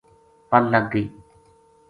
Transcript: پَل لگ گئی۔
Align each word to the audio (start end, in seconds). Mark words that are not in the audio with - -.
پَل 0.49 0.63
لگ 0.73 0.85
گئی۔ 0.93 1.05